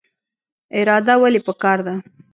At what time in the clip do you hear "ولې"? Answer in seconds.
1.21-1.39